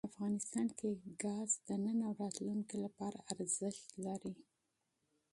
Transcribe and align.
افغانستان 0.09 0.67
کې 0.77 0.89
ګاز 1.23 1.49
د 1.67 1.69
نن 1.85 1.97
او 2.07 2.13
راتلونکي 2.23 2.77
لپاره 2.85 3.17
ارزښت 3.33 3.85
لري. 4.05 4.35